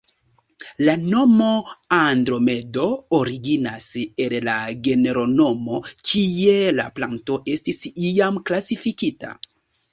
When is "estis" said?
7.59-7.87